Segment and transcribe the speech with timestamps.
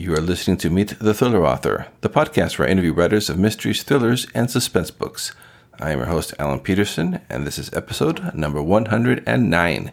[0.00, 3.38] You are listening to Meet the Thriller Author, the podcast where I interview writers of
[3.38, 5.34] mysteries, thrillers, and suspense books.
[5.78, 9.92] I am your host, Alan Peterson, and this is episode number 109.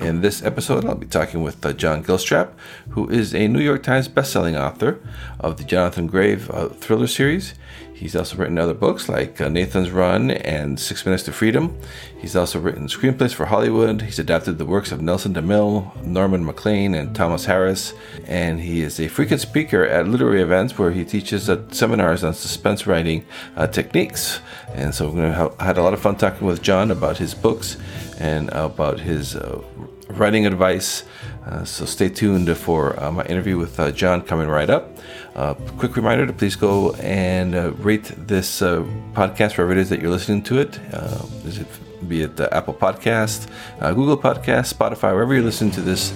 [0.00, 2.50] In this episode, I'll be talking with uh, John Gilstrap,
[2.90, 4.98] who is a New York Times bestselling author
[5.38, 7.54] of the Jonathan Grave uh, thriller series.
[7.94, 11.78] He's also written other books like uh, Nathan's Run and Six Minutes to Freedom.
[12.18, 14.02] He's also written screenplays for Hollywood.
[14.02, 17.94] He's adapted the works of Nelson DeMille, Norman Maclean, and Thomas Harris.
[18.26, 22.34] And he is a frequent speaker at literary events where he teaches uh, seminars on
[22.34, 23.24] suspense writing
[23.56, 24.40] uh, techniques.
[24.74, 27.76] And so we had a lot of fun talking with John about his books
[28.18, 29.62] and about his uh,
[30.08, 31.04] writing advice.
[31.46, 34.98] Uh, so stay tuned for uh, my interview with uh, John coming right up.
[35.34, 38.82] Uh, quick reminder to please go and uh, rate this uh,
[39.14, 40.78] podcast wherever it is that you're listening to it.
[40.92, 41.66] Uh, it
[42.08, 43.48] be it the Apple Podcast,
[43.80, 46.12] uh, Google Podcast, Spotify, wherever you're listening to this,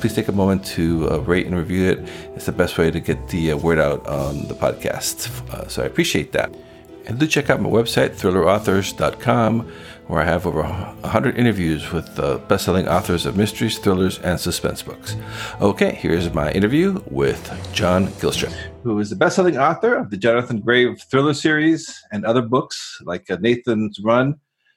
[0.00, 1.98] please take a moment to rate and review it.
[2.36, 5.68] It's the best way to get the word out on the podcast.
[5.68, 6.54] so I appreciate that.
[7.06, 9.70] And do check out my website, thrillerauthors.com
[10.06, 14.82] where I have over 100 interviews with uh, best-selling authors of mysteries, thrillers, and suspense
[14.82, 15.16] books.
[15.60, 17.40] Okay, here's my interview with
[17.72, 18.52] John Gilstrap,
[18.82, 23.30] who is the best-selling author of the Jonathan Grave thriller series and other books like
[23.30, 24.34] uh, Nathan's Run,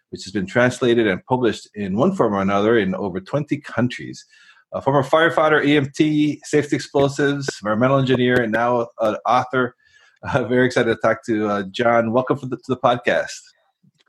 [0.09, 4.25] which has been translated and published in one form or another in over 20 countries.
[4.73, 9.75] A former firefighter, EMT, safety explosives, environmental engineer, and now an author.
[10.23, 12.12] Uh, very excited to talk to uh, John.
[12.12, 13.47] Welcome the, to the podcast.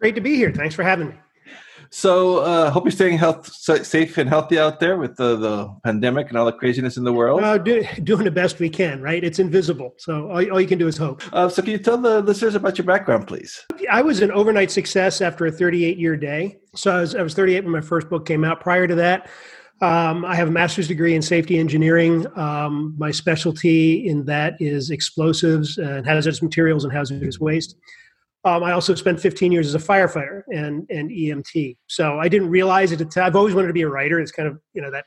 [0.01, 0.53] Great to be here.
[0.53, 1.15] Thanks for having me.
[1.91, 6.29] So, uh, hope you're staying health, safe and healthy out there with the, the pandemic
[6.29, 7.43] and all the craziness in the world.
[7.43, 9.25] Uh, do, doing the best we can, right?
[9.25, 11.23] It's invisible, so all, all you can do is hope.
[11.33, 13.65] Uh, so, can you tell the listeners about your background, please?
[13.91, 16.59] I was an overnight success after a 38 year day.
[16.75, 18.61] So, I was, I was 38 when my first book came out.
[18.61, 19.31] Prior to that,
[19.81, 22.27] um, I have a master's degree in safety engineering.
[22.37, 27.77] Um, my specialty in that is explosives and hazardous materials and hazardous waste.
[28.45, 31.77] Um, I also spent 15 years as a firefighter and, and EMT.
[31.89, 33.17] So I didn't realize it.
[33.17, 34.21] I've always wanted to be a writer.
[34.21, 35.05] It's kind of, you know, that,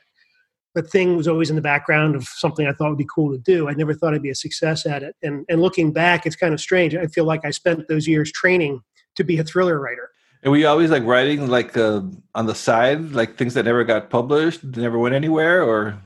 [0.74, 3.38] that thing was always in the background of something I thought would be cool to
[3.38, 3.68] do.
[3.68, 5.16] I never thought I'd be a success at it.
[5.22, 6.94] And, and looking back, it's kind of strange.
[6.94, 8.80] I feel like I spent those years training
[9.16, 10.10] to be a thriller writer.
[10.42, 12.02] And were you always like writing like uh,
[12.34, 15.96] on the side, like things that never got published, never went anywhere, or?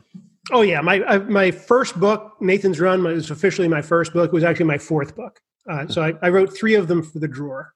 [0.53, 4.27] Oh yeah, my I, my first book, Nathan's Run, was officially my first book.
[4.27, 5.41] It was actually my fourth book.
[5.69, 7.73] Uh, so I, I, wrote three of them for the drawer.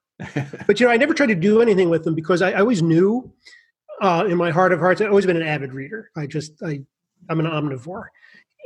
[0.67, 2.81] but you know, I never tried to do anything with them because I, I always
[2.81, 3.31] knew
[4.01, 6.09] uh, in my heart of hearts, I've always been an avid reader.
[6.15, 6.81] I just I
[7.29, 8.05] I'm an omnivore.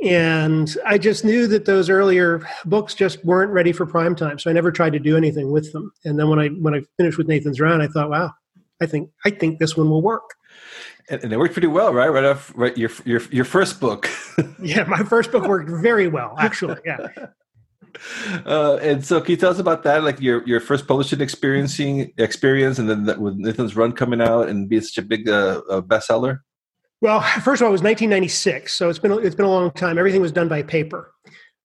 [0.02, 4.38] And I just knew that those earlier books just weren't ready for prime time.
[4.38, 5.90] So I never tried to do anything with them.
[6.04, 8.32] And then when I when I finished with Nathan's Run, I thought, wow,
[8.80, 10.34] I think I think this one will work.
[11.08, 12.08] And, and it worked pretty well, right?
[12.08, 14.08] Right off right your your your first book.
[14.62, 16.76] yeah, my first book worked very well, actually.
[16.84, 17.08] Yeah.
[18.44, 20.04] Uh, and so, can you tell us about that?
[20.04, 24.48] Like your your first publishing experiencing experience, and then that, with Nathan's Run coming out
[24.48, 26.40] and being such a big uh, bestseller.
[27.00, 29.98] Well, first of all, it was 1996, so it's been it's been a long time.
[29.98, 31.12] Everything was done by paper,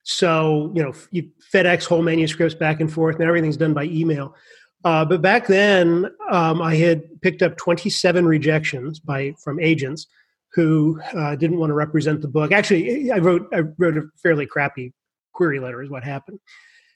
[0.03, 4.35] so you know you FedEx whole manuscripts back and forth, and everything's done by email.
[4.83, 10.07] Uh, but back then, um, I had picked up 27 rejections by from agents
[10.53, 12.51] who uh, didn't want to represent the book.
[12.51, 14.93] Actually, I wrote I wrote a fairly crappy
[15.41, 16.39] query letter is what happened.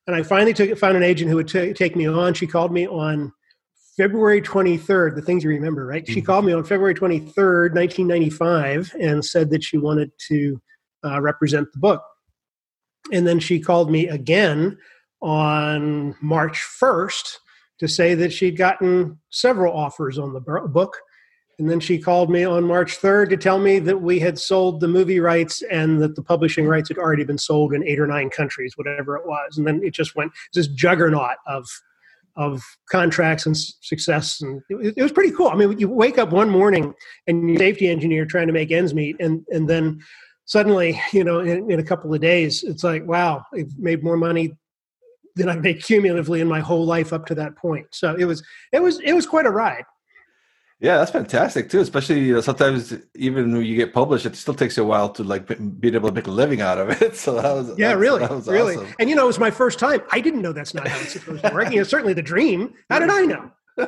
[0.06, 2.36] And I finally took, found an agent who would t- take me on.
[2.36, 3.34] She called me on
[3.98, 6.04] February 23rd, the things you remember, right?
[6.04, 6.14] Mm-hmm.
[6.14, 10.62] She called me on February 23rd, 1995, and said that she wanted to
[11.04, 12.04] uh, represent the book.
[13.12, 14.78] And then she called me again
[15.24, 17.38] on March 1st
[17.80, 21.00] to say that she'd gotten several offers on the book
[21.58, 24.80] and then she called me on March 3rd to tell me that we had sold
[24.80, 28.08] the movie rights and that the publishing rights had already been sold in eight or
[28.08, 29.58] nine countries, whatever it was.
[29.58, 31.66] And then it just went this juggernaut of
[32.38, 35.48] of contracts and success, and it, it was pretty cool.
[35.48, 36.94] I mean, you wake up one morning
[37.28, 40.02] and you're safety engineer trying to make ends meet, and and then
[40.44, 44.18] suddenly, you know, in, in a couple of days, it's like, wow, I've made more
[44.18, 44.58] money
[45.36, 47.88] than I've made cumulatively in my whole life up to that point.
[47.92, 49.84] So it was it was it was quite a ride.
[50.82, 51.80] Yeah, that's fantastic too.
[51.80, 55.10] Especially you know, sometimes even when you get published, it still takes you a while
[55.10, 55.48] to like
[55.80, 57.16] be able to make a living out of it.
[57.26, 58.76] So that was yeah, really, that was really.
[58.76, 58.94] Awesome.
[59.00, 60.02] And you know, it was my first time.
[60.12, 61.72] I didn't know that's not how it's supposed to work.
[61.72, 62.74] You know, certainly the dream.
[62.90, 63.52] How did I know?
[63.78, 63.88] You're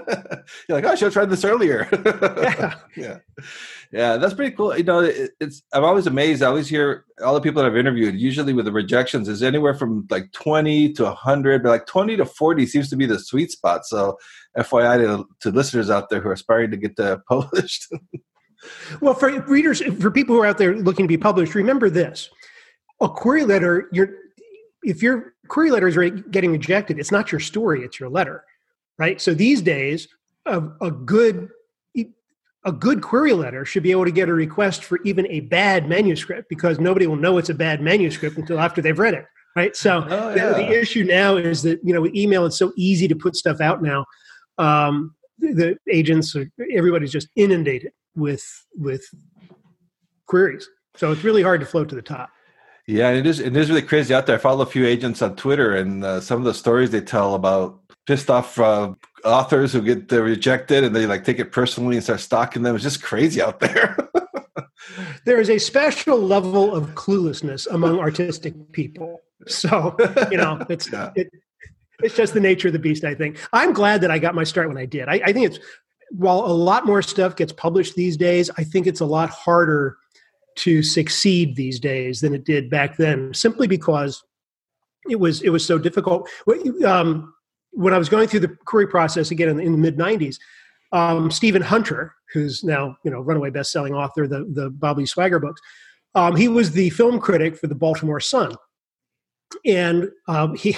[0.69, 1.87] like, oh, I should have tried this earlier.
[2.05, 2.75] yeah.
[2.95, 3.17] yeah.
[3.91, 4.77] Yeah, that's pretty cool.
[4.77, 6.43] You know, it, it's I'm always amazed.
[6.43, 9.73] I always hear all the people that I've interviewed, usually with the rejections, is anywhere
[9.73, 13.51] from like 20 to 100, but like 20 to 40 seems to be the sweet
[13.51, 13.85] spot.
[13.85, 14.17] So,
[14.57, 17.87] FYI to, to listeners out there who are aspiring to get uh, published.
[18.99, 22.29] well, for readers, for people who are out there looking to be published, remember this:
[22.99, 24.09] a query letter, you're
[24.83, 25.97] if your query letter is
[26.31, 28.43] getting rejected, it's not your story, it's your letter,
[28.97, 29.21] right?
[29.21, 30.07] So these days,
[30.45, 31.49] a, a good
[32.67, 35.87] a good query letter should be able to get a request for even a bad
[35.87, 39.75] manuscript because nobody will know it's a bad manuscript until after they've read it right
[39.75, 40.49] so oh, yeah.
[40.49, 43.35] the, the, issue now is that you know with email it's so easy to put
[43.35, 44.05] stuff out now
[44.57, 48.45] um, the, agents are, everybody's just inundated with
[48.75, 49.05] with
[50.25, 52.29] queries so it's really hard to float to the top
[52.89, 54.37] yeah, and it is it is really crazy out there.
[54.37, 57.35] I follow a few agents on Twitter, and uh, some of the stories they tell
[57.35, 58.93] about pissed off uh,
[59.23, 62.73] authors who get uh, rejected, and they like take it personally and start stalking them.
[62.73, 63.97] It's just crazy out there.
[65.25, 69.21] there is a special level of cluelessness among artistic people.
[69.45, 69.95] So
[70.31, 71.11] you know, it's yeah.
[71.15, 71.29] it,
[72.01, 73.03] it's just the nature of the beast.
[73.03, 75.09] I think I'm glad that I got my start when I did.
[75.09, 75.59] I, I think it's
[76.11, 79.97] while a lot more stuff gets published these days, I think it's a lot harder
[80.57, 84.23] to succeed these days than it did back then, simply because
[85.09, 86.29] it was it was so difficult.
[86.85, 87.33] Um,
[87.77, 90.37] when I was going through the query process again in, in the mid '90s,
[90.91, 95.39] um, Stephen Hunter, who's now you know runaway best-selling author, the the Bob Lee Swagger
[95.39, 95.61] books,
[96.15, 98.55] um, he was the film critic for the Baltimore Sun,
[99.65, 100.75] and um, he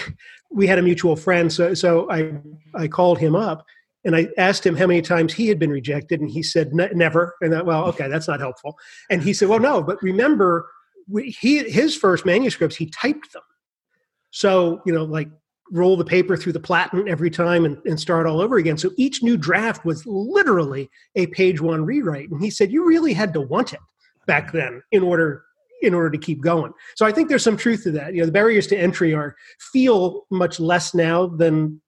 [0.51, 2.33] we had a mutual friend, so so I
[2.75, 3.65] I called him up
[4.05, 7.35] and I asked him how many times he had been rejected, and he said never.
[7.41, 8.77] And I, well, okay, that's not helpful.
[9.09, 10.69] And he said, well, no, but remember,
[11.25, 13.43] he his first manuscripts he typed them,
[14.31, 15.29] so you know, like
[15.71, 18.77] roll the paper through the platen every time and, and start all over again.
[18.77, 22.29] So each new draft was literally a page one rewrite.
[22.29, 23.79] And he said, you really had to want it
[24.25, 25.43] back then in order
[25.81, 26.73] in order to keep going.
[26.95, 28.13] So I think there's some truth to that.
[28.13, 29.35] You know, the barriers to entry are
[29.71, 31.81] feel much less now than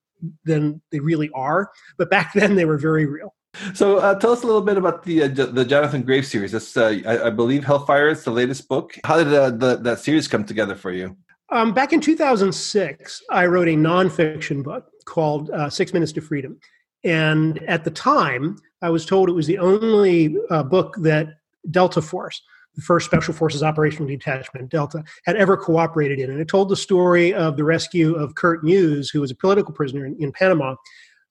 [0.44, 1.70] than they really are.
[1.98, 3.34] But back then, they were very real.
[3.74, 6.52] So, uh, tell us a little bit about the uh, the Jonathan Graves series.
[6.52, 8.98] That's, uh, I, I, believe, Hellfire is the latest book.
[9.04, 11.16] How did uh, the, that series come together for you?
[11.52, 16.58] Um, back in 2006, I wrote a nonfiction book called uh, Six Minutes to Freedom,
[17.04, 21.28] and at the time, I was told it was the only uh, book that
[21.70, 22.40] Delta Force,
[22.74, 26.30] the first Special Forces Operational Detachment, Delta, had ever cooperated in.
[26.30, 29.74] And it told the story of the rescue of Kurt Muse, who was a political
[29.74, 30.70] prisoner in, in Panama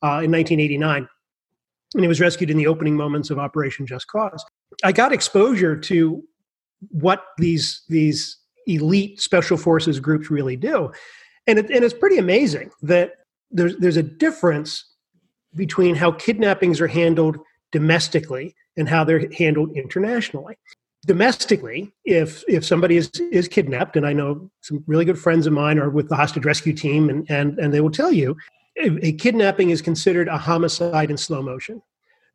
[0.04, 1.08] uh, in 1989.
[1.96, 4.46] And he was rescued in the opening moments of Operation Just Cause.
[4.84, 6.24] I got exposure to
[6.90, 10.92] what these, these elite special forces groups really do.
[11.48, 13.14] And, it, and it's pretty amazing that
[13.50, 14.86] there's, there's a difference
[15.56, 17.38] between how kidnappings are handled
[17.72, 20.58] domestically and how they're handled internationally
[21.06, 25.54] domestically if if somebody is is kidnapped and i know some really good friends of
[25.54, 28.36] mine are with the hostage rescue team and and, and they will tell you
[28.78, 31.82] a kidnapping is considered a homicide in slow motion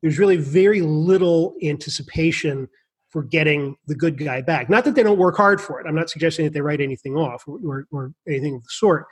[0.03, 2.69] there's really very little anticipation
[3.17, 5.95] for getting the good guy back not that they don't work hard for it i'm
[5.95, 9.07] not suggesting that they write anything off or, or, or anything of the sort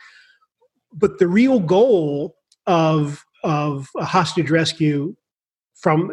[0.92, 2.36] but the real goal
[2.66, 5.14] of of a hostage rescue
[5.74, 6.10] from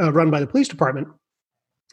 [0.00, 1.08] uh, run by the police department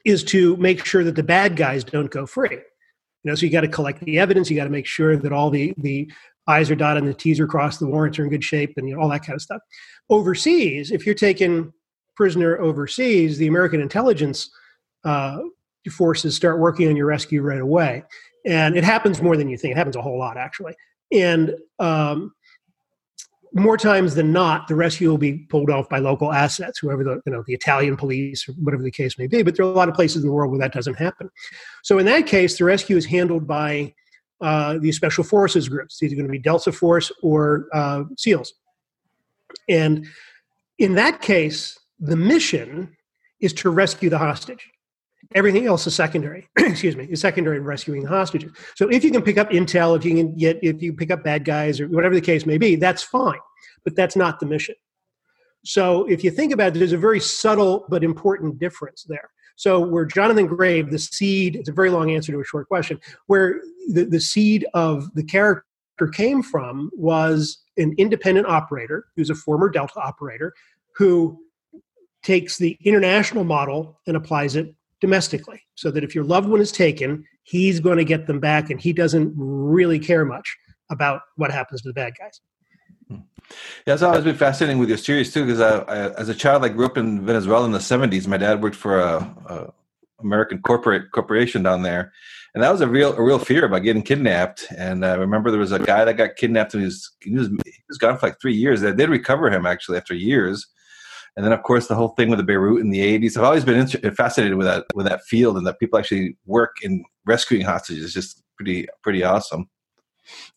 [0.05, 2.51] is to make sure that the bad guys don't go free.
[2.51, 4.49] You know, so you got to collect the evidence.
[4.49, 6.11] You got to make sure that all the the
[6.45, 8.89] I's are dotted and the T's are crossed, the warrants are in good shape, and
[8.89, 9.61] you know, all that kind of stuff.
[10.09, 11.71] Overseas, if you're taken
[12.17, 14.51] prisoner overseas, the American intelligence
[15.03, 15.39] uh,
[15.91, 18.03] forces start working on your rescue right away,
[18.45, 19.73] and it happens more than you think.
[19.73, 20.75] It happens a whole lot, actually.
[21.11, 22.33] And um,
[23.53, 27.21] more times than not, the rescue will be pulled off by local assets, whoever the
[27.25, 29.43] you know the Italian police or whatever the case may be.
[29.43, 31.29] But there are a lot of places in the world where that doesn't happen.
[31.83, 33.93] So in that case, the rescue is handled by
[34.41, 35.99] uh, these special forces groups.
[35.99, 38.53] These are going to be Delta Force or uh, SEALs.
[39.69, 40.07] And
[40.79, 42.95] in that case, the mission
[43.39, 44.69] is to rescue the hostage.
[45.35, 46.47] Everything else is secondary.
[46.57, 48.51] excuse me, is secondary in rescuing the hostages.
[48.75, 51.23] So if you can pick up intel, if you can get, if you pick up
[51.23, 53.39] bad guys or whatever the case may be, that's fine.
[53.83, 54.75] But that's not the mission.
[55.65, 59.29] So if you think about it, there's a very subtle but important difference there.
[59.55, 62.99] So where Jonathan Grave, the seed, it's a very long answer to a short question,
[63.27, 65.63] where the, the seed of the character
[66.11, 70.53] came from was an independent operator who's a former Delta operator
[70.95, 71.39] who
[72.23, 74.73] takes the international model and applies it
[75.03, 78.69] domestically so that if your loved one is taken, he's going to get them back
[78.69, 80.55] and he doesn't really care much
[80.89, 82.39] about what happens to the bad guys.
[83.09, 83.17] Hmm.
[83.85, 86.63] Yeah, it's always been fascinating with your series too, because I, I, as a child,
[86.63, 88.27] I grew up in Venezuela in the '70s.
[88.27, 89.17] My dad worked for a,
[89.47, 89.73] a,
[90.21, 92.13] American corporate corporation down there,
[92.55, 94.65] and that was a real a real fear about getting kidnapped.
[94.77, 97.49] And I remember there was a guy that got kidnapped, and he was he was,
[97.49, 98.79] he was gone for like three years.
[98.79, 100.65] They did recover him actually after years,
[101.35, 103.37] and then of course the whole thing with the Beirut in the 80s.
[103.37, 107.03] I've always been fascinated with that with that field and that people actually work in
[107.25, 108.05] rescuing hostages.
[108.05, 109.69] It's just pretty pretty awesome.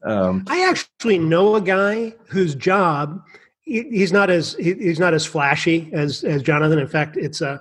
[0.05, 3.21] Um, I actually know a guy whose job
[3.63, 6.79] he's not as he's not as flashy as as Jonathan.
[6.79, 7.61] In fact, it's a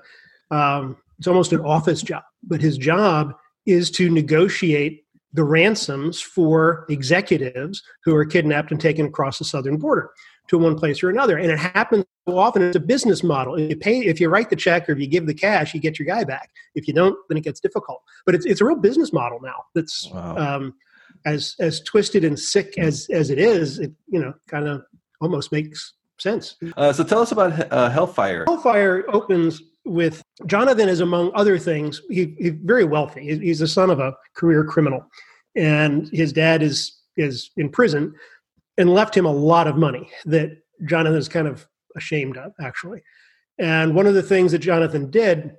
[0.52, 3.34] um, it's almost an office job, but his job
[3.66, 5.04] is to negotiate
[5.34, 10.12] the ransoms for executives who are kidnapped and taken across the southern border
[10.48, 11.38] to one place or another.
[11.38, 12.62] And it happens so often.
[12.64, 13.56] It's a business model.
[13.56, 15.80] If you pay, if you write the check or if you give the cash, you
[15.80, 16.50] get your guy back.
[16.76, 18.02] If you don't, then it gets difficult.
[18.26, 19.66] But it's it's a real business model now.
[19.74, 20.38] That's wow.
[20.38, 20.74] um,
[21.26, 23.80] as as twisted and sick as as it is.
[23.80, 24.84] It you know kind of
[25.22, 26.56] almost makes sense.
[26.78, 28.46] Uh, so tell us about uh, Hellfire.
[28.48, 32.02] Hellfire opens with Jonathan is among other things.
[32.10, 33.38] He, he's very wealthy.
[33.40, 35.06] He's the son of a career criminal,
[35.56, 38.14] and his dad is is in prison
[38.78, 41.66] and left him a lot of money that Jonathan is kind of
[41.96, 43.02] ashamed of, actually.
[43.58, 45.56] And one of the things that Jonathan did,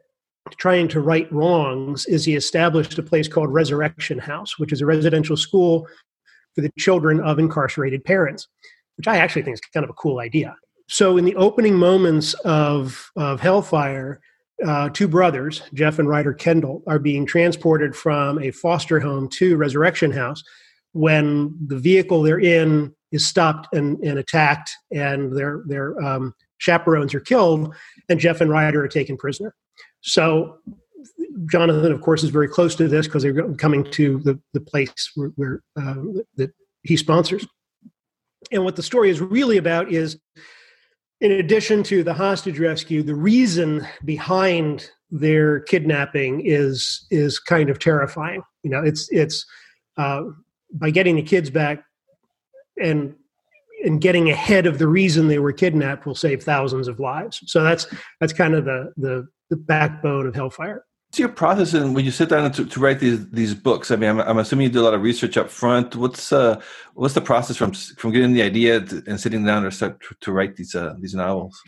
[0.58, 4.86] trying to right wrongs, is he established a place called Resurrection House, which is a
[4.86, 5.86] residential school
[6.54, 8.48] for the children of incarcerated parents,
[8.96, 10.54] which I actually think is kind of a cool idea.
[10.88, 14.20] So, in the opening moments of, of Hellfire,
[14.64, 19.56] uh, two brothers, Jeff and Ryder Kendall, are being transported from a foster home to
[19.56, 20.42] Resurrection House
[20.96, 27.14] when the vehicle they're in is stopped and, and attacked, and their their um, chaperones
[27.14, 27.74] are killed,
[28.08, 29.54] and Jeff and Ryder are taken prisoner.
[30.00, 30.58] So
[31.50, 35.12] Jonathan, of course, is very close to this because they're coming to the the place
[35.14, 35.94] where, where uh,
[36.36, 36.50] that
[36.82, 37.46] he sponsors.
[38.52, 40.18] And what the story is really about is,
[41.20, 47.78] in addition to the hostage rescue, the reason behind their kidnapping is is kind of
[47.78, 48.42] terrifying.
[48.62, 49.44] You know, it's it's
[49.96, 50.22] uh,
[50.72, 51.84] by getting the kids back
[52.80, 53.14] and
[53.84, 57.42] and getting ahead of the reason they were kidnapped will save thousands of lives.
[57.46, 57.86] So that's
[58.20, 60.84] that's kind of the the, the backbone of Hellfire.
[61.08, 63.90] What's your process and when you sit down to, to write these these books?
[63.90, 65.94] I mean, I'm, I'm, assuming you do a lot of research up front.
[65.94, 66.60] What's uh
[66.94, 70.16] what's the process from from getting the idea to, and sitting down to start to,
[70.20, 71.60] to write these uh, these novels?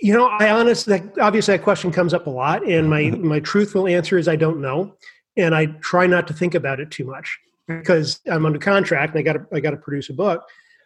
[0.00, 3.88] You know, I honestly, obviously, that question comes up a lot, and my my truthful
[3.88, 4.94] answer is I don't know,
[5.36, 9.20] and I try not to think about it too much because I'm under contract and
[9.20, 10.42] I got to I got to produce a book.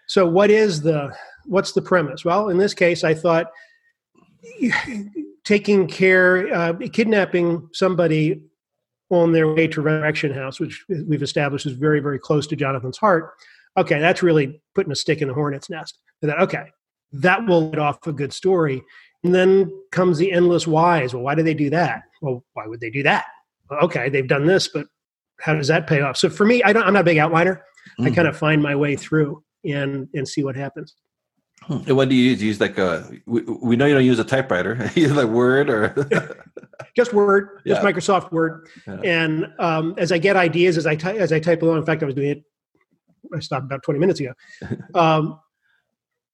[0.09, 2.25] So what is the what's the premise?
[2.25, 3.51] Well, in this case, I thought
[5.45, 8.43] taking care, uh, kidnapping somebody
[9.11, 12.99] on their way to Resurrection House, which we've established is very very close to Jonathan's
[12.99, 13.33] heart.
[13.77, 15.99] Okay, that's really putting a stick in the hornet's nest.
[16.21, 16.67] And okay,
[17.13, 18.83] that will let off a good story.
[19.25, 21.15] And then comes the endless whys.
[21.15, 22.03] Well, why do they do that?
[22.21, 23.27] Well, why would they do that?
[23.71, 24.89] Well, okay, they've done this, but
[25.43, 26.17] how does that pay off?
[26.17, 27.57] So for me, I don't, I'm not a big outliner.
[27.57, 28.05] Mm-hmm.
[28.05, 30.95] I kind of find my way through and and see what happens.
[31.63, 31.79] Hmm.
[31.87, 32.43] And what do you use?
[32.43, 34.91] You use like a we, we know you don't use a typewriter.
[34.95, 35.95] you use like Word or
[36.97, 37.75] just Word, yeah.
[37.75, 38.69] just Microsoft Word.
[38.87, 39.01] Yeah.
[39.05, 41.79] And um, as I get ideas, as I ty- as I type along.
[41.79, 42.45] In fact, I was doing it.
[43.35, 44.33] I stopped about 20 minutes ago.
[44.95, 45.39] Um,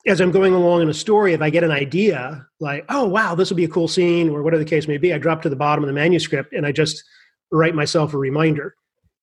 [0.07, 3.35] as I'm going along in a story, if I get an idea, like, oh wow,
[3.35, 5.49] this will be a cool scene, or whatever the case may be, I drop to
[5.51, 7.03] the bottom of the manuscript and I just
[7.51, 8.75] write myself a reminder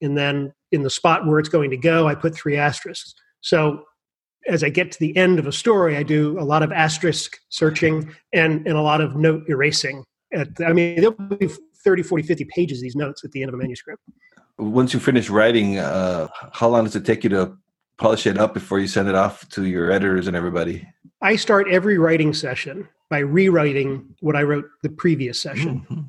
[0.06, 3.14] and then in the spot where it's going to go, I put three asterisks.
[3.42, 3.84] So
[4.48, 7.38] as I get to the end of a story, I do a lot of asterisk
[7.50, 10.04] searching and, and a lot of note erasing.
[10.34, 11.50] At, I mean, there'll be
[11.84, 14.02] 30, 40, 50 pages, these notes at the end of a manuscript.
[14.58, 17.58] Once you finish writing, uh, how long does it take you to
[17.98, 20.88] polish it up before you send it off to your editors and everybody?
[21.22, 25.86] I start every writing session by rewriting what I wrote the previous session.
[25.90, 26.02] Mm-hmm.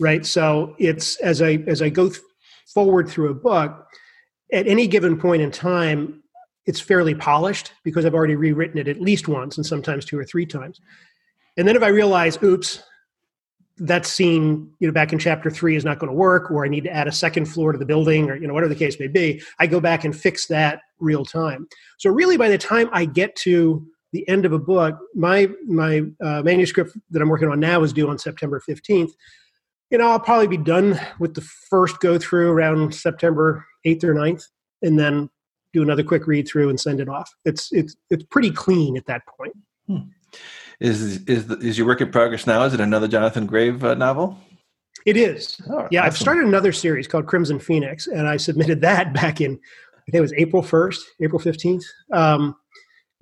[0.00, 0.26] Right.
[0.26, 2.20] So it's as I as I go th-
[2.66, 3.86] forward through a book,
[4.52, 6.22] at any given point in time,
[6.66, 10.24] it's fairly polished because I've already rewritten it at least once and sometimes two or
[10.24, 10.80] three times.
[11.56, 12.82] And then if I realize, oops,
[13.76, 16.68] that scene, you know, back in chapter three is not going to work, or I
[16.68, 18.98] need to add a second floor to the building, or you know, whatever the case
[19.00, 21.66] may be, I go back and fix that real time.
[21.98, 26.02] So really, by the time I get to the end of a book, my my
[26.22, 29.10] uh, manuscript that I'm working on now is due on September 15th
[29.90, 34.14] you know, I'll probably be done with the first go through around September 8th or
[34.14, 34.44] 9th,
[34.82, 35.30] and then
[35.72, 37.30] do another quick read through and send it off.
[37.44, 39.54] It's it's it's pretty clean at that point.
[39.86, 40.08] Hmm.
[40.80, 42.62] Is is is your work in progress now?
[42.64, 44.38] Is it another Jonathan Grave uh, novel?
[45.06, 45.60] It is.
[45.68, 46.06] Oh, yeah, awesome.
[46.06, 50.18] I've started another series called Crimson Phoenix, and I submitted that back in I think
[50.18, 51.84] it was April 1st, April 15th.
[52.12, 52.54] Um,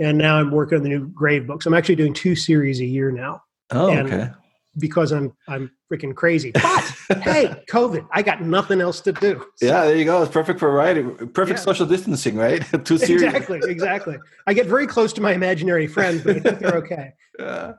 [0.01, 1.65] and now I'm working on the new Grave books.
[1.65, 3.43] I'm actually doing two series a year now.
[3.71, 4.31] Oh, and okay
[4.79, 6.51] because I'm I'm freaking crazy.
[6.53, 6.63] But
[7.23, 9.45] hey, COVID, I got nothing else to do.
[9.57, 9.67] So.
[9.67, 10.23] Yeah, there you go.
[10.23, 11.29] It's perfect for writing.
[11.29, 11.65] Perfect yeah.
[11.65, 12.63] social distancing, right?
[12.85, 13.23] Too serious.
[13.23, 14.17] Exactly, exactly.
[14.47, 17.13] I get very close to my imaginary friends, but I think they're okay.
[17.39, 17.73] Yeah.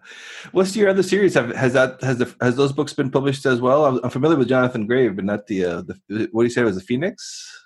[0.51, 1.35] What's your other series?
[1.35, 3.85] Have, has that has the has those books been published as well?
[3.85, 6.63] I'm, I'm familiar with Jonathan Grave, but not the uh, the what do you say
[6.63, 7.63] was the Phoenix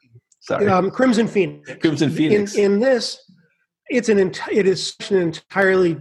[0.47, 1.69] Sorry, um, Crimson Phoenix.
[1.81, 2.55] Crimson Phoenix.
[2.55, 3.19] In, in this,
[3.89, 5.97] it's an enti- it is such an entirely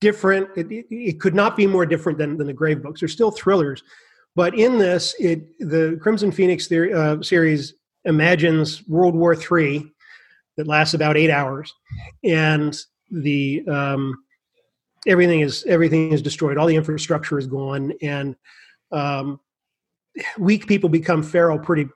[0.00, 0.48] different.
[0.56, 3.00] It, it, could not be more different than, than the Grave books.
[3.00, 3.82] They're still thrillers,
[4.34, 9.92] but in this, it the Crimson Phoenix theory, uh, series imagines World War III
[10.56, 11.72] that lasts about eight hours,
[12.24, 12.76] and
[13.10, 14.24] the um,
[15.06, 16.56] everything is everything is destroyed.
[16.56, 18.36] All the infrastructure is gone, and
[18.92, 19.40] um,
[20.38, 21.88] weak people become feral pretty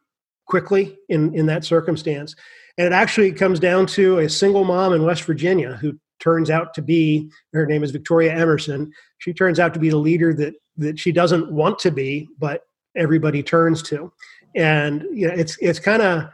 [0.47, 2.35] quickly in in that circumstance.
[2.77, 6.73] And it actually comes down to a single mom in West Virginia who turns out
[6.75, 8.91] to be her name is Victoria Emerson.
[9.19, 12.63] She turns out to be the leader that that she doesn't want to be, but
[12.97, 14.11] everybody turns to.
[14.57, 16.31] And you know, it's it's kind of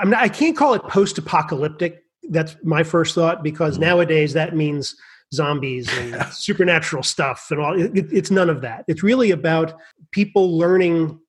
[0.00, 2.02] I'm not, I can't call it post-apocalyptic.
[2.30, 3.84] That's my first thought because mm-hmm.
[3.84, 4.96] nowadays that means
[5.32, 7.78] zombies and supernatural stuff and all.
[7.78, 8.86] It, it's none of that.
[8.88, 9.74] It's really about
[10.10, 11.20] people learning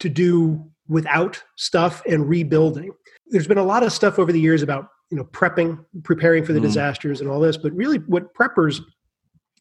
[0.00, 2.90] to do without stuff and rebuilding.
[3.28, 6.52] There's been a lot of stuff over the years about you know prepping, preparing for
[6.52, 6.64] the mm.
[6.64, 8.80] disasters and all this, but really what preppers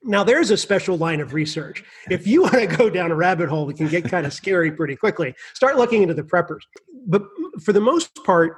[0.03, 1.83] now there's a special line of research.
[2.09, 4.71] If you want to go down a rabbit hole that can get kind of scary
[4.71, 6.61] pretty quickly, start looking into the preppers.
[7.07, 7.23] But
[7.61, 8.55] for the most part,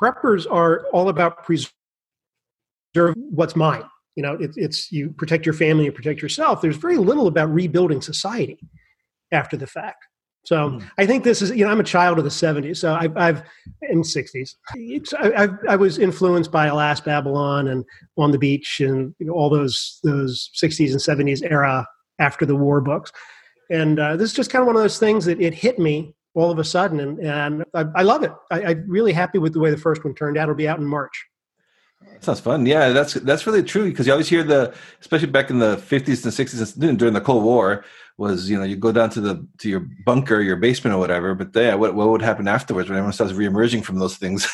[0.00, 3.84] preppers are all about preserve what's mine.
[4.16, 6.60] You know, it, it's you protect your family, you protect yourself.
[6.60, 8.58] There's very little about rebuilding society
[9.30, 10.06] after the fact.
[10.44, 10.90] So mm.
[10.98, 13.42] I think this is, you know, I'm a child of the 70s, so I've, I've
[13.82, 14.56] in 60s.
[15.18, 17.84] I, I, I, was influenced by Alas Babylon and
[18.18, 21.86] On the Beach and you know, all those those 60s and 70s era
[22.18, 23.12] after the war books.
[23.70, 26.14] And uh, this is just kind of one of those things that it hit me
[26.34, 28.32] all of a sudden, and, and I, I love it.
[28.50, 30.44] I, I'm really happy with the way the first one turned out.
[30.44, 31.26] It'll be out in March.
[32.20, 32.66] Sounds fun.
[32.66, 36.22] Yeah, that's that's really true because you always hear the, especially back in the 50s
[36.24, 37.84] and 60s during the Cold War,
[38.18, 41.34] was you know you go down to the to your bunker your basement or whatever
[41.34, 44.48] but yeah what, what would happen afterwards when everyone starts reemerging from those things?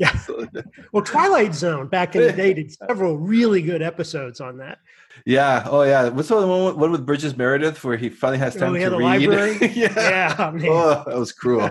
[0.00, 0.16] Yeah.
[0.92, 4.78] Well twilight zone back in the day did several really good episodes on that.
[5.26, 5.66] Yeah.
[5.66, 6.08] Oh yeah.
[6.08, 9.22] What's the one, one with Burgess Meredith where he finally has time oh, to read?
[9.76, 11.70] yeah, yeah oh, that was cruel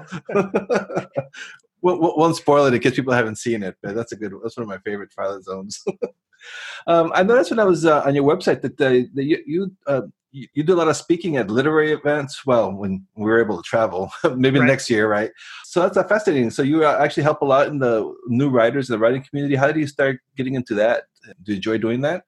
[1.81, 4.67] one spoiler in case people haven't seen it but that's a good that's one of
[4.67, 5.83] my favorite twilight zones
[6.87, 9.71] um, I noticed when I was uh, on your website that, uh, that you, you
[9.85, 12.45] uh, you, you do a lot of speaking at literary events.
[12.45, 14.67] Well, when we were able to travel, maybe right.
[14.67, 15.31] next year, right?
[15.65, 16.49] So that's uh, fascinating.
[16.51, 19.55] So you uh, actually help a lot in the new writers, in the writing community.
[19.55, 21.03] How did you start getting into that?
[21.43, 22.23] Do you enjoy doing that?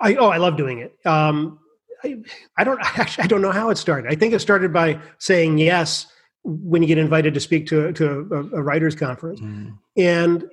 [0.00, 0.94] I oh, I love doing it.
[1.06, 1.58] Um,
[2.02, 2.16] I,
[2.56, 4.10] I don't actually I don't know how it started.
[4.10, 6.06] I think it started by saying yes
[6.42, 9.76] when you get invited to speak to to a, a writers conference, mm.
[9.96, 10.44] and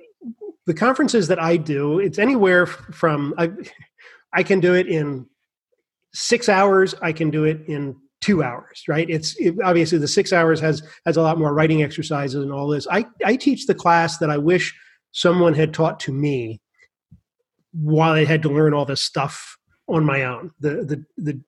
[0.66, 3.50] the conferences that I do, it's anywhere from I
[4.32, 5.26] I can do it in
[6.14, 9.08] six hours i can do it in two hours right?
[9.08, 12.68] It's it, obviously the six hours has has a lot more writing exercises and all
[12.68, 12.86] this.
[12.90, 14.74] I i teach the class that i wish
[15.12, 16.60] someone had taught to me
[17.72, 19.56] while i had to learn all this stuff
[19.88, 20.50] on my own.
[20.60, 21.40] The the the,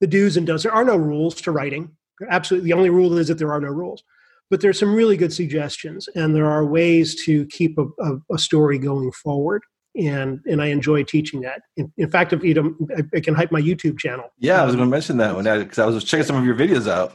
[0.00, 0.64] the do's and don'ts.
[0.64, 1.96] There are no rules to writing
[2.30, 4.02] absolutely the only rule is that there are no rules
[4.50, 8.38] but there's some really good suggestions and there are ways to keep a, a, a
[8.38, 9.62] story going forward
[9.96, 11.62] and and I enjoy teaching that.
[11.76, 14.32] In, in fact, if you don't, I, I, can hype my YouTube channel.
[14.38, 16.54] Yeah, I was going to mention that one because I was checking some of your
[16.54, 17.12] videos out.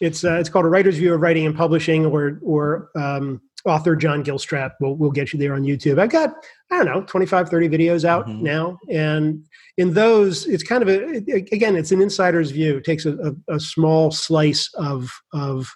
[0.00, 3.96] It's uh, it's called a writer's view of writing and publishing, or or um, author
[3.96, 5.98] John Gilstrap will will get you there on YouTube.
[5.98, 6.34] I've got
[6.70, 8.42] I don't know 25, 30 videos out mm-hmm.
[8.42, 9.44] now, and
[9.76, 11.16] in those, it's kind of a
[11.52, 12.78] again, it's an insider's view.
[12.78, 15.68] It takes a, a, a small slice of of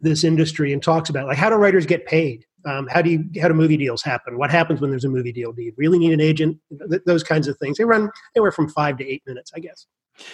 [0.00, 3.24] this industry and talks about like how do writers get paid um, how do you
[3.40, 4.36] how do movie deals happen?
[4.36, 5.52] What happens when there's a movie deal?
[5.52, 6.58] Do you really need an agent?
[6.90, 7.78] Th- those kinds of things.
[7.78, 9.86] They run anywhere from five to eight minutes, I guess.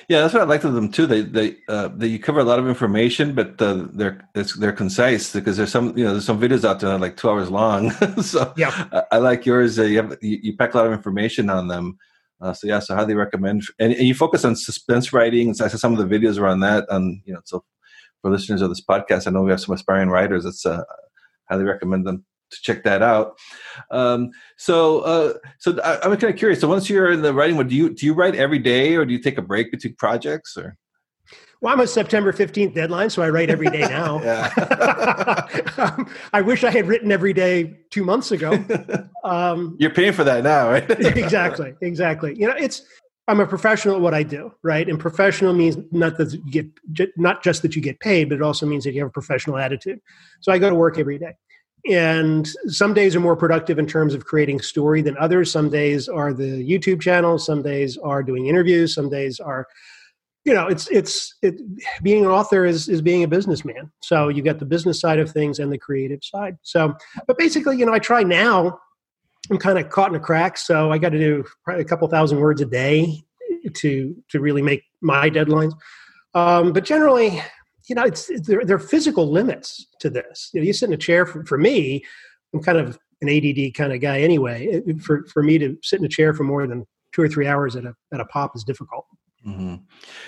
[0.08, 1.06] Yeah, that's what I like of them too.
[1.06, 5.32] They they uh, they you cover a lot of information, but uh, they're they're concise
[5.32, 7.50] because there's some you know there's some videos out there that are like two hours
[7.50, 7.90] long.
[8.22, 9.78] so yeah, I, I, like yours.
[9.78, 11.98] Uh, you have you, you, pack a lot of information on them.
[12.40, 13.62] Uh, so yeah, so highly recommend.
[13.78, 15.54] And, and, you focus on suspense writing.
[15.54, 16.88] So some of the videos are on that.
[16.88, 17.64] On you know, so
[18.20, 20.44] for listeners of this podcast, I know we have some aspiring writers.
[20.44, 20.82] It's uh,
[21.48, 23.38] highly recommend them to check that out.
[23.90, 26.60] Um, so, uh, so I, am kind of curious.
[26.60, 29.04] So, once you're in the writing mode, do you do you write every day, or
[29.04, 30.76] do you take a break between projects, or?
[31.62, 34.16] Well, I'm a September 15th deadline, so I write every day now.
[35.78, 38.52] um, I wish I had written every day two months ago.
[39.22, 40.90] Um, You're paying for that now, right?
[41.16, 42.34] exactly, exactly.
[42.36, 42.82] You know, it's
[43.28, 44.88] I'm a professional at what I do, right?
[44.88, 48.42] And professional means not that you get not just that you get paid, but it
[48.42, 50.00] also means that you have a professional attitude.
[50.40, 51.34] So I go to work every day.
[51.90, 55.50] And some days are more productive in terms of creating story than others.
[55.50, 59.66] Some days are the YouTube channel, some days are doing interviews, some days are
[60.44, 61.60] you know, it's it's it,
[62.02, 63.90] being an author is is being a businessman.
[64.02, 66.56] So you got the business side of things and the creative side.
[66.62, 66.94] So,
[67.26, 68.80] but basically, you know, I try now.
[69.50, 72.40] I'm kind of caught in a crack, so I got to do a couple thousand
[72.40, 73.22] words a day
[73.74, 75.74] to to really make my deadlines.
[76.34, 77.40] Um, but generally,
[77.88, 80.50] you know, it's there, there, are physical limits to this.
[80.52, 81.26] You know, you sit in a chair.
[81.26, 82.04] For, for me,
[82.54, 84.66] I'm kind of an ADD kind of guy anyway.
[84.66, 87.46] It, for for me to sit in a chair for more than two or three
[87.46, 89.06] hours at a at a pop is difficult.
[89.46, 89.76] Mm-hmm.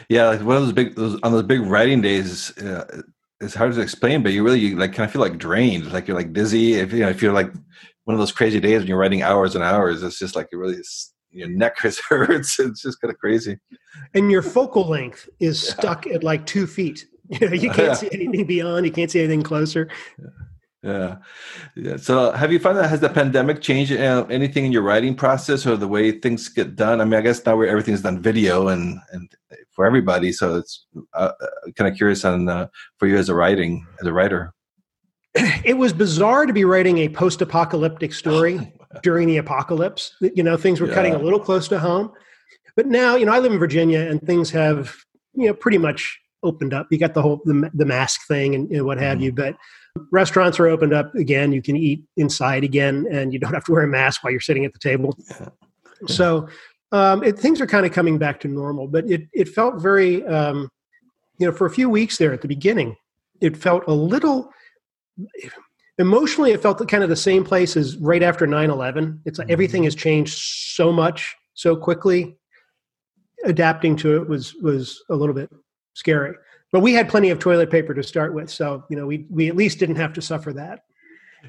[0.09, 2.57] Yeah, like one of those big those, on those big writing days.
[2.59, 3.03] Uh,
[3.41, 6.09] it's hard to explain, but you really you like kind of feel like drained, like
[6.09, 6.75] you're like dizzy.
[6.75, 7.53] If you know, if you're like
[8.05, 10.57] one of those crazy days when you're writing hours and hours, it's just like it
[10.57, 11.77] really is, your neck
[12.09, 12.59] hurts.
[12.59, 13.59] It's just kind of crazy.
[14.15, 15.75] And your focal length is yeah.
[15.75, 17.07] stuck at like two feet.
[17.29, 17.95] You know, you can't yeah.
[17.95, 18.87] see anything beyond.
[18.87, 19.89] You can't see anything closer.
[20.19, 20.27] Yeah.
[20.85, 21.17] Yeah,
[21.77, 21.97] yeah.
[21.97, 25.67] So, have you found that has the pandemic changed uh, anything in your writing process
[25.67, 27.01] or the way things get done?
[27.01, 29.33] I mean, I guess now where everything's done video and and
[29.73, 30.85] for everybody, so it's
[31.15, 32.67] uh, uh kind of curious on uh,
[32.99, 34.53] for you as a writing as a writer.
[35.65, 40.15] It was bizarre to be writing a post-apocalyptic story during the apocalypse.
[40.21, 40.95] You know, things were yeah.
[40.95, 42.13] cutting a little close to home,
[42.77, 44.95] but now you know I live in Virginia and things have
[45.33, 46.87] you know pretty much opened up.
[46.91, 49.23] You got the whole the, the mask thing and, and what have mm.
[49.23, 49.57] you, but
[50.11, 51.53] Restaurants are opened up again.
[51.53, 54.41] You can eat inside again, and you don't have to wear a mask while you're
[54.41, 55.17] sitting at the table.
[55.31, 55.49] Yeah.
[56.09, 56.49] So
[56.91, 60.27] um, it, things are kind of coming back to normal, but it it felt very,
[60.27, 60.69] um,
[61.39, 62.97] you know, for a few weeks there at the beginning,
[63.41, 64.51] it felt a little
[65.99, 66.51] emotionally.
[66.51, 69.21] It felt kind of the same place as right after 9-11.
[69.25, 69.87] It's like everything mm-hmm.
[69.87, 72.37] has changed so much so quickly.
[73.45, 75.51] Adapting to it was was a little bit
[75.95, 76.35] scary
[76.75, 79.49] but we had plenty of toilet paper to start with, so you know we we
[79.49, 80.83] at least didn't have to suffer that.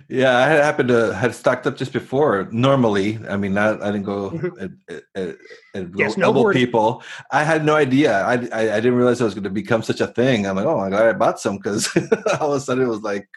[0.08, 2.48] Yeah, I had happened to had stocked up just before.
[2.52, 5.98] Normally, I mean, not, I didn't go mm-hmm.
[5.98, 7.02] yes, no people.
[7.32, 8.22] I had no idea.
[8.22, 10.46] I, I, I didn't realize it was going to become such a thing.
[10.46, 11.90] I'm like, oh my god, I bought some because
[12.40, 13.28] all of a sudden it was like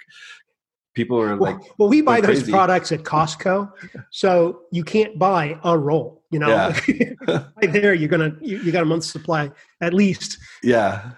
[0.93, 3.73] people were like, well, well we buy those products at Costco,
[4.11, 6.18] so you can't buy a roll.
[6.31, 7.15] You know, yeah.
[7.57, 10.39] right there you're gonna you, you got a month's supply at least.
[10.63, 11.13] Yeah.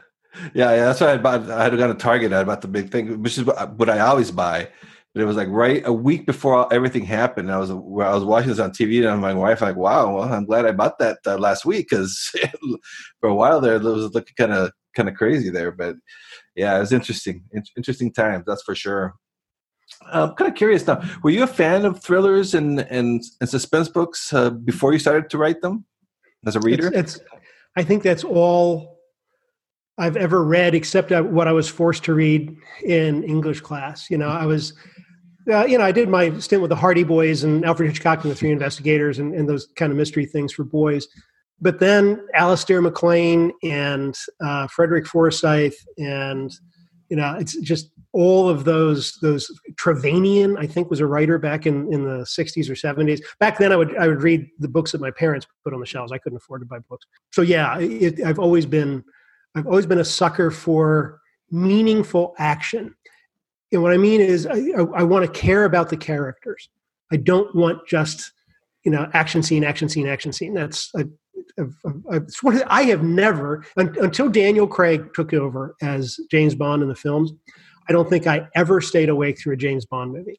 [0.55, 1.51] Yeah, yeah, that's why I bought.
[1.51, 2.33] I had gone to Target.
[2.33, 4.69] I bought the big thing, which is what I always buy.
[5.13, 7.51] But it was like right a week before everything happened.
[7.51, 10.33] I was where I was watching this on TV, and my wife like, "Wow, well,
[10.33, 12.33] I'm glad I bought that uh, last week because
[13.21, 15.97] for a while there, it was looking kind of kind of crazy there." But
[16.55, 17.43] yeah, it was interesting,
[17.77, 19.15] interesting times, that's for sure.
[20.13, 21.03] I'm kind of curious now.
[21.23, 25.31] Were you a fan of thrillers and and, and suspense books uh, before you started
[25.31, 25.85] to write them
[26.47, 26.89] as a reader?
[26.89, 27.25] It's, it's,
[27.77, 29.01] I think that's all
[29.99, 34.11] I've ever read, except what I was forced to read in English class.
[34.11, 34.73] You know, I was,
[35.51, 38.31] uh, you know, I did my stint with the Hardy Boys and Alfred Hitchcock and
[38.31, 41.07] the Three Investigators and, and those kind of mystery things for boys.
[41.61, 46.51] But then Alistair MacLean and uh, Frederick Forsyth and
[47.11, 49.51] you know it's just all of those those
[49.81, 53.21] Trevanian I think was a writer back in in the 60s or 70s.
[53.39, 55.87] Back then I would I would read the books that my parents put on the
[55.87, 56.13] shelves.
[56.13, 57.07] I couldn't afford to buy books.
[57.33, 59.05] So yeah, it, I've always been
[59.55, 62.95] I've always been a sucker for meaningful action.
[63.73, 66.69] And what I mean is, I, I, I want to care about the characters.
[67.13, 68.33] I don't want just,
[68.85, 70.55] you know, action scene, action scene, action scene.
[70.55, 71.05] That's I,
[72.11, 72.21] I,
[72.69, 77.33] I have never until Daniel Craig took over as James Bond in the films.
[77.91, 80.39] I don't think I ever stayed awake through a James Bond movie.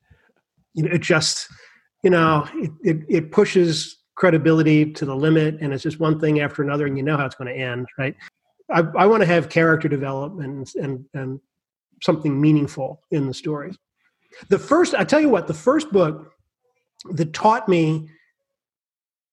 [0.74, 1.50] You know, it just,
[2.02, 6.40] you know, it, it, it pushes credibility to the limit, and it's just one thing
[6.40, 8.16] after another, and you know how it's going to end, right?
[8.74, 11.42] I, I want to have character development and and
[12.02, 13.78] something meaningful in the stories.
[14.48, 16.34] The first, I tell you what, the first book
[17.12, 18.10] that taught me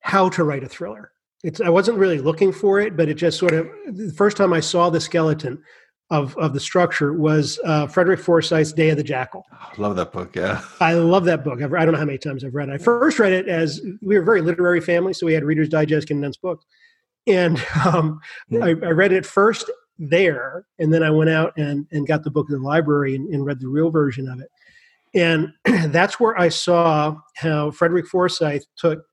[0.01, 1.13] how to write a thriller.
[1.45, 4.53] It's I wasn't really looking for it, but it just sort of the first time
[4.53, 5.63] I saw the skeleton
[6.11, 9.45] of of the structure was uh, Frederick Forsyth's Day of the Jackal.
[9.53, 10.35] I love that book.
[10.35, 11.61] Yeah, I love that book.
[11.63, 12.73] I've, I do not know how many times I've read it.
[12.73, 15.69] I first read it as we were a very literary family, so we had Reader's
[15.69, 16.65] Digest condensed books
[17.29, 18.65] and um, yeah.
[18.65, 22.31] I, I, read it first there, and then I went out and, and got the
[22.31, 24.51] book in the library and, and read the real version of it.
[25.15, 25.53] And
[25.93, 29.05] that's where I saw how Frederick Forsyth took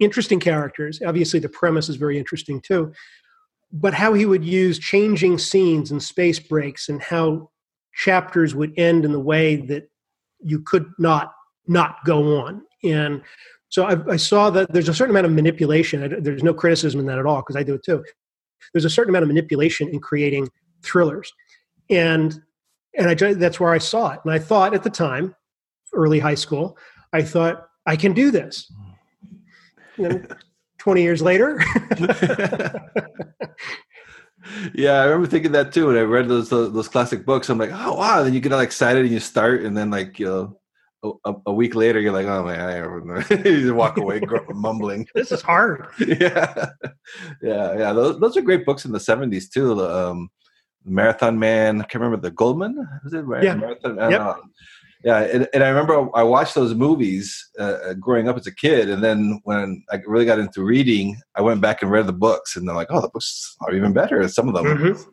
[0.00, 1.00] interesting characters.
[1.06, 2.92] Obviously, the premise is very interesting too,
[3.72, 7.50] but how he would use changing scenes and space breaks, and how
[7.94, 9.90] chapters would end in the way that
[10.42, 11.34] you could not
[11.66, 12.62] not go on.
[12.82, 13.22] And
[13.68, 16.22] so I, I, saw that there's a certain amount of manipulation.
[16.22, 18.02] There's no criticism in that at all because I do it too.
[18.72, 20.48] There's a certain amount of manipulation in creating
[20.82, 21.32] thrillers,
[21.88, 22.40] and
[22.96, 24.20] and I that's where I saw it.
[24.24, 25.34] And I thought at the time,
[25.94, 26.76] early high school,
[27.12, 28.70] I thought I can do this.
[29.96, 30.16] Hmm.
[30.86, 31.62] And then Twenty years later.
[34.74, 37.48] yeah, I remember thinking that too when I read those those, those classic books.
[37.48, 38.22] I'm like, oh wow!
[38.22, 40.58] Then you get all excited and you start, and then like you know,
[41.24, 43.34] a, a week later, you're like, oh man, I remember.
[43.48, 44.20] you walk away
[44.54, 45.06] mumbling.
[45.14, 45.86] This is hard.
[45.98, 46.70] yeah,
[47.42, 47.92] yeah, yeah.
[47.92, 49.84] Those those are great books in the '70s too.
[49.84, 50.30] Um,
[50.84, 51.80] Marathon Man.
[51.80, 52.76] I can't remember the Goldman.
[53.04, 53.54] Was it Yeah.
[53.54, 53.96] Marathon?
[53.96, 54.20] Yep.
[54.20, 54.34] Uh,
[55.04, 58.90] yeah, and, and I remember I watched those movies uh, growing up as a kid,
[58.90, 62.56] and then when I really got into reading, I went back and read the books,
[62.56, 64.64] and they're like, "Oh, the books are even better." Some of them.
[64.64, 65.06] Mhm.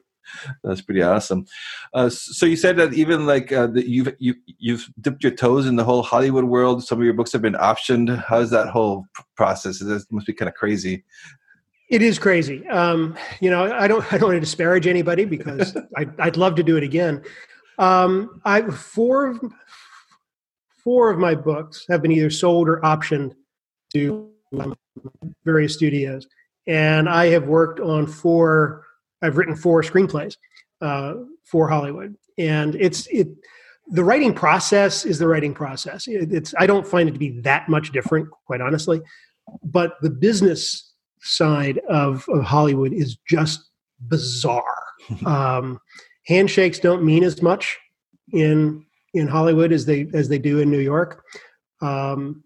[0.63, 1.45] That's pretty awesome.
[1.93, 5.65] Uh, so you said that even like uh, that you've you, you've dipped your toes
[5.65, 6.84] in the whole Hollywood world.
[6.84, 8.23] Some of your books have been optioned.
[8.26, 9.80] How's that whole process?
[9.80, 11.04] This must be kind of crazy.
[11.89, 12.67] It is crazy.
[12.67, 16.56] Um, you know, I don't I don't want to disparage anybody because I, I'd love
[16.56, 17.23] to do it again.
[17.78, 19.54] Um, I four of
[20.84, 23.34] four of my books have been either sold or optioned
[23.94, 24.76] to um,
[25.44, 26.28] various studios,
[26.66, 28.86] and I have worked on four.
[29.22, 30.38] I've written four screenplays
[30.82, 33.28] uh, for Hollywood, and it's it.
[33.90, 36.08] The writing process is the writing process.
[36.08, 39.02] It, it's I don't find it to be that much different, quite honestly,
[39.63, 43.70] but the business side of, of Hollywood is just
[44.08, 44.84] bizarre.
[45.26, 45.80] um,
[46.28, 47.78] handshakes don't mean as much
[48.34, 51.24] in in Hollywood as they as they do in New York.
[51.82, 52.44] Um,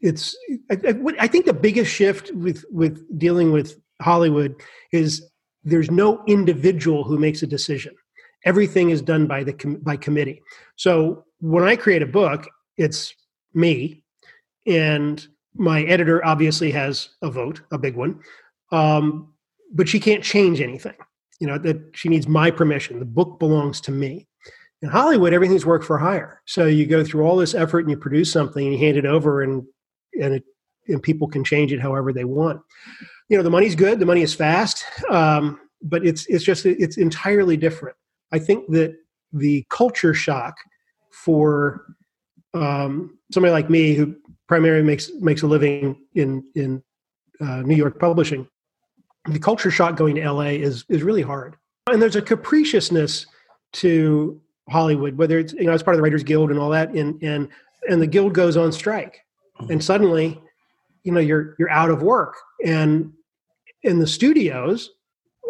[0.00, 0.36] it's
[0.70, 4.60] I, I, I think the biggest shift with with dealing with Hollywood
[4.92, 5.30] is
[5.62, 7.94] there's no individual who makes a decision.
[8.44, 10.42] Everything is done by the com- by committee.
[10.76, 13.14] So when I create a book, it's
[13.54, 14.02] me
[14.66, 18.20] and my editor obviously has a vote, a big one,
[18.72, 19.34] um,
[19.72, 20.94] but she can't change anything.
[21.40, 22.98] You know that she needs my permission.
[22.98, 24.28] The book belongs to me.
[24.82, 26.40] In Hollywood, everything's work for hire.
[26.46, 29.06] So you go through all this effort and you produce something and you hand it
[29.06, 29.64] over, and
[30.20, 30.44] and it,
[30.88, 32.60] and people can change it however they want.
[33.28, 36.96] You know, the money's good, the money is fast, um, but it's it's just it's
[36.98, 37.96] entirely different.
[38.32, 38.94] I think that
[39.32, 40.56] the culture shock
[41.10, 41.84] for
[42.54, 44.16] um, somebody like me who
[44.48, 46.82] primarily makes makes a living in in
[47.40, 48.48] uh, New York publishing,
[49.32, 51.56] the culture shock going to LA is is really hard.
[51.90, 53.26] And there's a capriciousness
[53.72, 56.90] to Hollywood, whether it's you know as part of the Writers Guild and all that,
[56.90, 57.48] and and
[57.88, 59.24] and the guild goes on strike,
[59.60, 59.72] mm-hmm.
[59.72, 60.40] and suddenly,
[61.02, 63.12] you know, you're you're out of work, and
[63.82, 64.90] in the studios,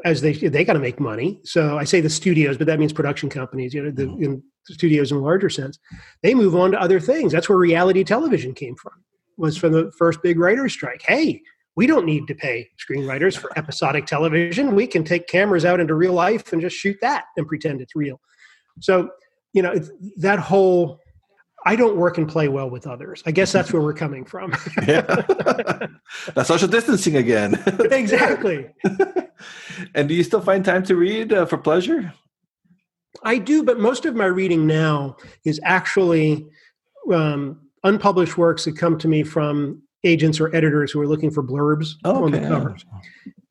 [0.04, 1.40] as they they got to make money.
[1.44, 3.74] So I say the studios, but that means production companies.
[3.74, 4.22] You know, the mm-hmm.
[4.22, 5.78] in studios in a larger sense,
[6.22, 7.32] they move on to other things.
[7.32, 8.92] That's where reality television came from.
[9.36, 11.02] Was from the first big writers' strike.
[11.02, 11.42] Hey,
[11.80, 14.74] we don't need to pay screenwriters for episodic television.
[14.74, 17.96] We can take cameras out into real life and just shoot that and pretend it's
[17.96, 18.20] real.
[18.80, 19.08] So,
[19.54, 19.74] you know,
[20.18, 21.00] that whole
[21.64, 23.22] I don't work and play well with others.
[23.24, 24.52] I guess that's where we're coming from.
[24.86, 25.00] yeah.
[26.34, 27.54] That's social distancing again.
[27.90, 28.68] exactly.
[29.94, 32.12] and do you still find time to read uh, for pleasure?
[33.22, 35.16] I do, but most of my reading now
[35.46, 36.46] is actually
[37.10, 41.42] um, unpublished works that come to me from agents or editors who are looking for
[41.42, 42.84] blurbs on the covers.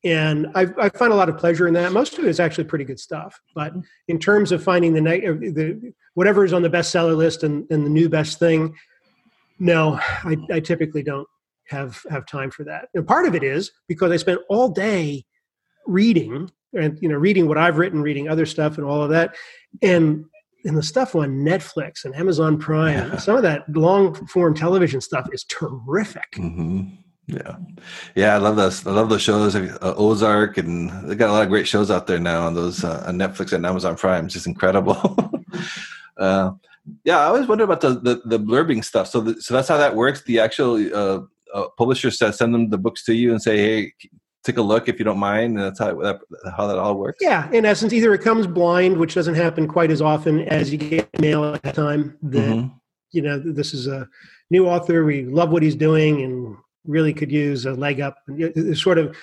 [0.02, 1.92] And I, I find a lot of pleasure in that.
[1.92, 3.38] Most of it is actually pretty good stuff.
[3.54, 3.74] But
[4.08, 7.84] in terms of finding the, uh, the whatever is on the bestseller list and, and
[7.84, 8.74] the new best thing,
[9.58, 11.28] no, I, I typically don't
[11.68, 12.88] have have time for that.
[12.94, 15.24] And part of it is because I spent all day
[15.86, 19.36] reading and you know reading what I've written, reading other stuff, and all of that,
[19.82, 20.24] and
[20.64, 23.16] and the stuff on Netflix and Amazon Prime, Yeah.
[23.16, 26.26] some of that long form television stuff is terrific.
[26.36, 26.82] hmm
[27.26, 27.56] Yeah,
[28.16, 28.84] yeah, I love those.
[28.86, 32.06] I love those shows, uh, Ozark, and they got a lot of great shows out
[32.08, 34.24] there now on those uh, on Netflix and Amazon Prime.
[34.24, 34.96] It's just incredible.
[36.18, 36.50] uh,
[37.04, 39.06] yeah, I always wonder about the the, the blurbing stuff.
[39.08, 40.22] So, the, so that's how that works.
[40.24, 41.20] The actual uh,
[41.54, 43.92] uh, publisher says send them the books to you and say, hey,
[44.44, 45.56] take a look if you don't mind.
[45.56, 46.20] And that's how that,
[46.56, 47.18] how that all works.
[47.20, 50.78] Yeah, in essence, either it comes blind, which doesn't happen quite as often as you
[50.78, 52.72] get mail at the time that Mhm.
[53.12, 54.08] you know this is a
[54.50, 55.04] new author.
[55.04, 58.16] We love what he's doing and really could use a leg up.
[58.28, 59.16] And It's sort of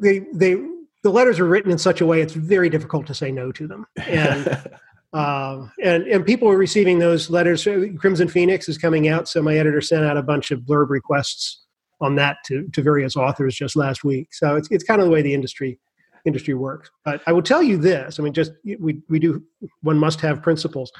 [0.00, 0.54] they they
[1.02, 3.66] the letters are written in such a way it's very difficult to say no to
[3.66, 3.86] them.
[4.06, 4.62] And
[5.12, 7.64] um, and and people are receiving those letters.
[7.98, 11.62] Crimson Phoenix is coming out, so my editor sent out a bunch of blurb requests
[12.02, 14.34] on that to to various authors just last week.
[14.34, 15.78] So it's it's kind of the way the industry
[16.24, 16.90] industry works.
[17.04, 19.42] But I will tell you this: I mean, just we we do
[19.80, 20.92] one must have principles.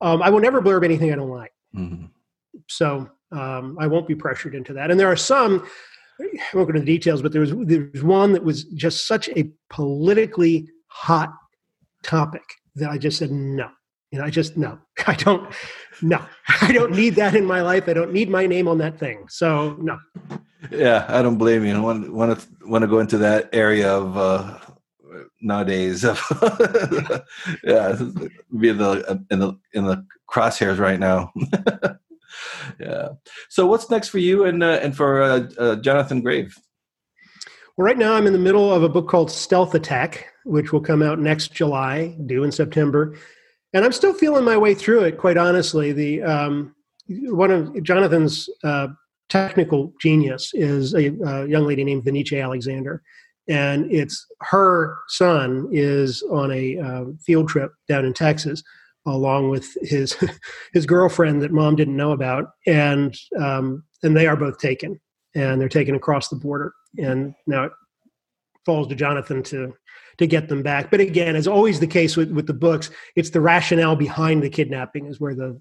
[0.00, 1.52] Um, I will never blurb anything I don't like.
[1.74, 2.10] Mhm.
[2.68, 4.90] So um, I won't be pressured into that.
[4.90, 5.66] And there are some,
[6.20, 9.06] I won't go into the details, but there was there was one that was just
[9.06, 11.32] such a politically hot
[12.02, 12.42] topic
[12.76, 13.68] that I just said no.
[14.10, 14.78] You know, I just no.
[15.06, 15.52] I don't.
[16.00, 16.24] No,
[16.62, 17.88] I don't need that in my life.
[17.88, 19.26] I don't need my name on that thing.
[19.28, 19.98] So no.
[20.70, 21.74] Yeah, I don't blame you.
[21.74, 24.58] I want want to want to go into that area of uh,
[25.40, 26.04] nowadays.
[27.64, 27.96] yeah,
[28.58, 31.32] be in the in the in the crosshairs right now.
[32.80, 33.08] yeah.
[33.48, 36.56] So what's next for you and uh, and for uh, uh, Jonathan Grave?
[37.76, 40.80] Well, right now I'm in the middle of a book called Stealth Attack, which will
[40.80, 43.16] come out next July, due in September,
[43.72, 45.18] and I'm still feeling my way through it.
[45.18, 46.74] Quite honestly, the um,
[47.08, 48.88] one of Jonathan's uh,
[49.28, 53.02] technical genius is a, a, young lady named Venice Alexander,
[53.48, 58.62] and it's her son is on a uh, field trip down in Texas
[59.06, 60.16] along with his
[60.72, 65.00] his girlfriend that mom didn't know about, and um, and they are both taken,
[65.34, 67.72] and they're taken across the border, and now it
[68.64, 69.74] falls to Jonathan to
[70.18, 70.90] to get them back.
[70.90, 74.50] But again, as always the case with, with the books, it's the rationale behind the
[74.50, 75.60] kidnapping is where the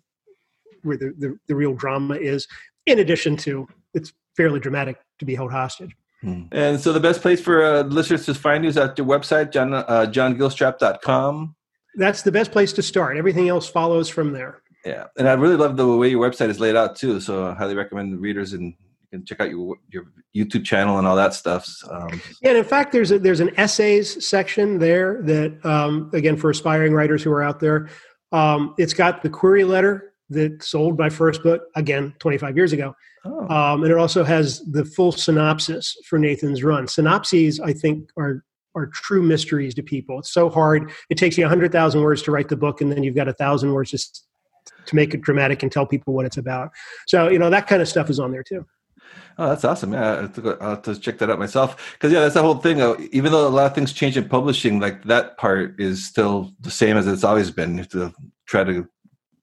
[0.84, 2.48] where the, the, the real drama is.
[2.86, 5.96] In addition to it's fairly dramatic to be held hostage.
[6.22, 6.44] Hmm.
[6.52, 9.52] And so the best place for uh, listeners to find you is at your website,
[9.52, 11.56] John, uh, johngilstrap.com
[11.98, 13.18] that's the best place to start.
[13.18, 14.62] Everything else follows from there.
[14.86, 17.20] Yeah, and I really love the way your website is laid out too.
[17.20, 18.76] So I highly recommend readers and
[19.12, 21.68] you can check out your your YouTube channel and all that stuff.
[21.90, 26.38] Um, yeah, and in fact, there's a, there's an essays section there that um, again
[26.38, 27.90] for aspiring writers who are out there.
[28.32, 32.94] Um, it's got the query letter that sold my first book again 25 years ago,
[33.24, 33.48] oh.
[33.48, 36.88] Um, and it also has the full synopsis for Nathan's Run.
[36.88, 38.44] Synopses, I think, are
[38.76, 40.20] are true mysteries to people.
[40.20, 40.92] It's so hard.
[41.10, 43.74] It takes you 100,000 words to write the book, and then you've got a thousand
[43.74, 44.28] words just
[44.86, 46.72] to make it dramatic and tell people what it's about.
[47.08, 48.66] So, you know, that kind of stuff is on there too.
[49.38, 49.94] Oh, that's awesome.
[49.94, 51.94] Yeah, I'll have to, I'll check that out myself.
[51.94, 52.80] Because, yeah, that's the whole thing.
[53.12, 56.72] Even though a lot of things change in publishing, like that part is still the
[56.72, 57.72] same as it's always been.
[57.74, 58.14] You have to
[58.48, 58.88] try to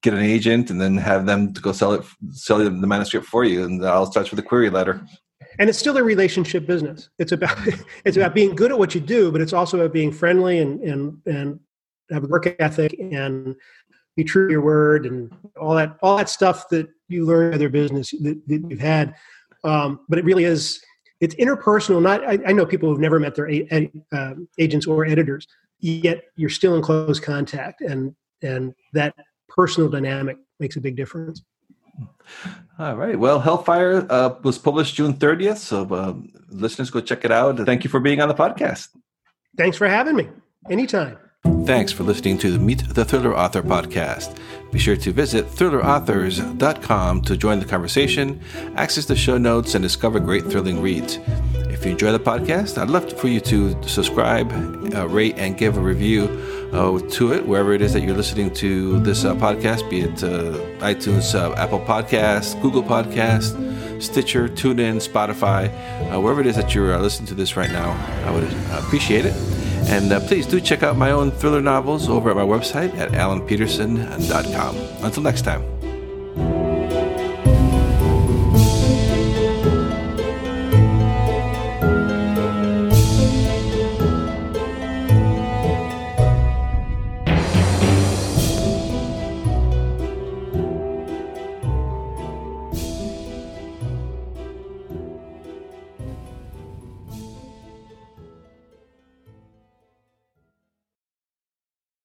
[0.03, 3.45] get an agent and then have them to go sell it, sell the manuscript for
[3.45, 3.65] you.
[3.65, 5.07] And that all starts with a query letter
[5.59, 7.57] and it's still a relationship business it's about
[8.05, 10.81] it's about being good at what you do but it's also about being friendly and
[10.81, 11.61] and and
[12.11, 13.57] have a work ethic and
[14.17, 17.55] be true to your word and all that all that stuff that you learn in
[17.55, 19.15] other business that, that you've had
[19.65, 20.81] um, but it really is
[21.21, 25.05] it's interpersonal not i, I know people who've never met their a, uh, agents or
[25.05, 25.47] editors
[25.81, 29.15] yet you're still in close contact and and that
[29.49, 31.43] personal dynamic makes a big difference
[32.79, 33.19] all right.
[33.19, 35.59] Well, Hellfire uh, was published June 30th.
[35.59, 36.15] So, uh,
[36.49, 37.59] listeners, go check it out.
[37.59, 38.89] Thank you for being on the podcast.
[39.57, 40.29] Thanks for having me.
[40.69, 41.19] Anytime.
[41.45, 44.37] Thanks for listening to the Meet the Thriller Author podcast.
[44.71, 48.41] Be sure to visit thrillerauthors.com to join the conversation,
[48.77, 51.19] access the show notes, and discover great thrilling reads.
[51.55, 54.53] If you enjoy the podcast, I'd love for you to subscribe,
[54.95, 56.25] uh, rate, and give a review
[56.73, 60.23] uh, to it wherever it is that you're listening to this uh, podcast, be it
[60.23, 63.53] uh, iTunes, uh, Apple Podcasts, Google Podcasts,
[64.03, 65.69] Stitcher, TuneIn, Spotify,
[66.13, 67.91] uh, wherever it is that you're listening to this right now.
[68.27, 68.45] I would
[68.79, 69.64] appreciate it.
[69.87, 73.13] And uh, please do check out my own thriller novels over at my website at
[73.13, 74.77] alanpeterson.com.
[75.05, 75.84] Until next time.